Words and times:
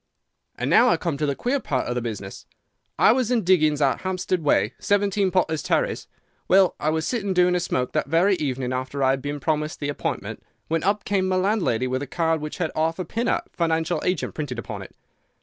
"And 0.55 0.67
now 0.67 0.89
I 0.89 0.97
come 0.97 1.15
to 1.17 1.27
the 1.27 1.35
queer 1.35 1.59
part 1.59 1.85
of 1.85 1.93
the 1.93 2.01
business. 2.01 2.47
I 2.97 3.11
was 3.11 3.29
in 3.29 3.43
diggings 3.43 3.83
out 3.83 4.01
Hampstead 4.01 4.41
way—17, 4.41 5.31
Potter's 5.31 5.61
Terrace. 5.61 6.07
Well, 6.47 6.73
I 6.79 6.89
was 6.89 7.07
sitting 7.07 7.35
doing 7.35 7.53
a 7.53 7.59
smoke 7.59 7.91
that 7.91 8.07
very 8.07 8.33
evening 8.37 8.73
after 8.73 9.03
I 9.03 9.11
had 9.11 9.21
been 9.21 9.39
promised 9.39 9.79
the 9.79 9.89
appointment, 9.89 10.41
when 10.67 10.81
up 10.83 11.05
came 11.05 11.27
my 11.27 11.35
landlady 11.35 11.85
with 11.85 12.01
a 12.01 12.07
card 12.07 12.41
which 12.41 12.57
had 12.57 12.71
'Arthur 12.75 13.05
Pinner, 13.05 13.43
Financial 13.53 14.01
Agent,' 14.03 14.33
printed 14.33 14.57
upon 14.57 14.81
it. 14.81 14.95